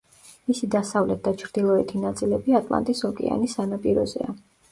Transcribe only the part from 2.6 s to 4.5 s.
ატლანტის ოკეანის სანაპიროზეა.